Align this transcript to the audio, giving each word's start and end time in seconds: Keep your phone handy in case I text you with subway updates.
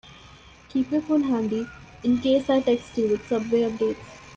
Keep 0.69 0.89
your 0.91 1.01
phone 1.03 1.21
handy 1.25 1.67
in 2.01 2.17
case 2.17 2.49
I 2.49 2.59
text 2.59 2.97
you 2.97 3.09
with 3.09 3.27
subway 3.27 3.69
updates. 3.69 4.19